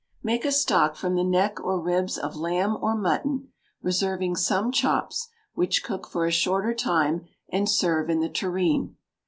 [0.23, 3.49] Make a stock from the neck or ribs of lamb or mutton,
[3.83, 8.95] reserving some chops, which cook for a shorter time and serve in the tureen.